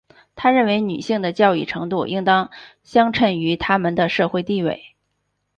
[0.35, 2.49] 她认为女性的教育程度应当
[2.81, 4.95] 相称于她们的社会地位。